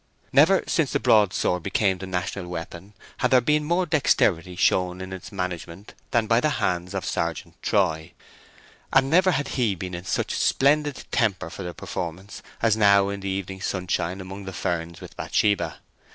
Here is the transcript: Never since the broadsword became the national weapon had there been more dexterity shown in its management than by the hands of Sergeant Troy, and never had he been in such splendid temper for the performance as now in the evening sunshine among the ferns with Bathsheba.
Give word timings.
Never 0.33 0.63
since 0.65 0.91
the 0.93 0.99
broadsword 0.99 1.61
became 1.61 1.99
the 1.99 2.07
national 2.07 2.47
weapon 2.47 2.93
had 3.17 3.29
there 3.29 3.39
been 3.39 3.63
more 3.63 3.85
dexterity 3.85 4.55
shown 4.55 4.99
in 4.99 5.13
its 5.13 5.31
management 5.31 5.93
than 6.09 6.25
by 6.25 6.39
the 6.41 6.49
hands 6.57 6.95
of 6.95 7.05
Sergeant 7.05 7.53
Troy, 7.61 8.13
and 8.91 9.11
never 9.11 9.29
had 9.29 9.49
he 9.49 9.75
been 9.75 9.93
in 9.93 10.03
such 10.05 10.33
splendid 10.33 11.03
temper 11.11 11.51
for 11.51 11.61
the 11.61 11.75
performance 11.75 12.41
as 12.63 12.75
now 12.75 13.09
in 13.09 13.19
the 13.19 13.29
evening 13.29 13.61
sunshine 13.61 14.19
among 14.19 14.45
the 14.45 14.53
ferns 14.53 15.01
with 15.01 15.15
Bathsheba. 15.15 15.81